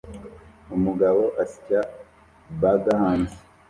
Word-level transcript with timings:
Umugabo 0.75 1.21
asya 1.43 1.81
burger 2.59 2.95
hanze 3.01 3.35